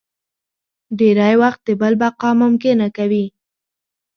[0.99, 3.25] ډېری وخت د بل بقا ممکنه کوي.